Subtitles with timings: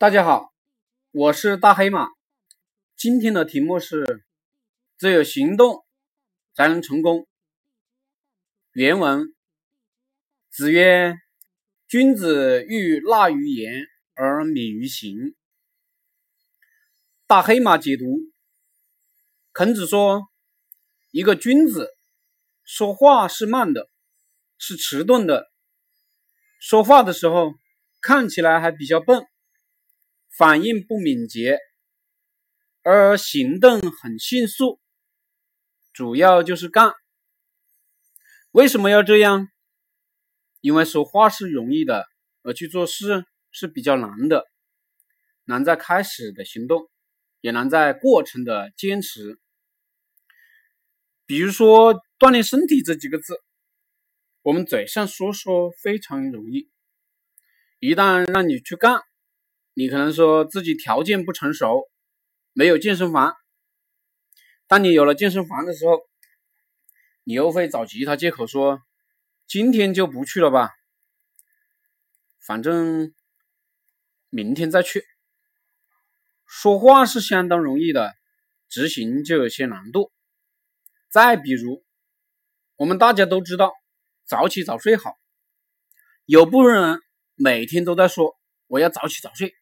[0.00, 0.54] 大家好，
[1.10, 2.08] 我是大黑马。
[2.96, 4.24] 今天的题目是：
[4.96, 5.84] 只有行动
[6.54, 7.28] 才能成功。
[8.72, 9.34] 原文：
[10.48, 11.18] 子曰
[11.86, 13.74] ：“君子欲纳于言
[14.14, 15.36] 而敏于行。”
[17.28, 18.06] 大黑马解读：
[19.52, 20.22] 孔子说，
[21.10, 21.90] 一个君子
[22.64, 23.90] 说话是慢的，
[24.56, 25.52] 是迟钝的，
[26.58, 27.52] 说话的时候
[28.00, 29.26] 看起来还比较笨。
[30.40, 31.58] 反应不敏捷，
[32.80, 34.80] 而行动很迅速，
[35.92, 36.94] 主要就是干。
[38.50, 39.48] 为什么要这样？
[40.62, 42.06] 因为说话是容易的，
[42.42, 44.46] 而去做事是比较难的，
[45.44, 46.88] 难在开始的行动，
[47.42, 49.38] 也难在过程的坚持。
[51.26, 53.38] 比如说锻炼身体这几个字，
[54.40, 56.70] 我们嘴上说说非常容易，
[57.78, 59.02] 一旦让你去干。
[59.74, 61.88] 你可能说自己条件不成熟，
[62.52, 63.34] 没有健身房。
[64.66, 66.00] 当你有了健身房的时候，
[67.24, 68.82] 你又会找其他借口说
[69.46, 70.70] 今天就不去了吧，
[72.40, 73.14] 反正
[74.28, 75.04] 明天再去。
[76.46, 78.14] 说话是相当容易的，
[78.68, 80.12] 执行就有些难度。
[81.08, 81.84] 再比如，
[82.76, 83.72] 我们大家都知道
[84.24, 85.18] 早起早睡好，
[86.26, 87.00] 有部分人
[87.34, 89.54] 每天都在说我要早起早睡。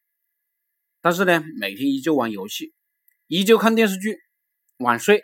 [1.01, 2.73] 但是呢，每天依旧玩游戏，
[3.27, 4.17] 依旧看电视剧，
[4.79, 5.23] 晚睡。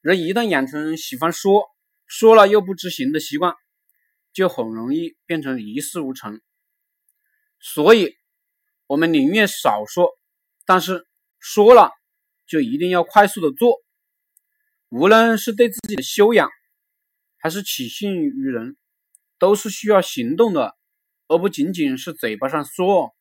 [0.00, 1.68] 人一旦养成喜欢说，
[2.06, 3.54] 说了又不执行的习惯，
[4.32, 6.40] 就很容易变成一事无成。
[7.60, 8.16] 所以，
[8.86, 10.18] 我们宁愿少说，
[10.64, 11.06] 但是
[11.38, 11.92] 说了
[12.46, 13.76] 就一定要快速的做。
[14.88, 16.50] 无论是对自己的修养，
[17.38, 18.76] 还是起信于人，
[19.38, 20.76] 都是需要行动的，
[21.28, 23.14] 而不仅仅是嘴巴上说。